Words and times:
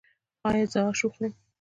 ایا 0.49 0.65
زه 0.71 0.79
اش 0.89 0.99
وخورم؟ 1.03 1.33